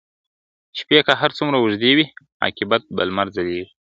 [0.79, 2.05] شپې که هر څومره اوږدې وي
[2.43, 3.65] عاقبت به لمر ځلیږي..